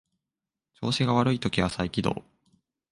[0.73, 2.23] 調子が悪い時は再起動